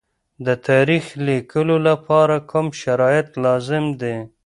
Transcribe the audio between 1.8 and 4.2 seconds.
لپاره کوم شرایط لازم دي؟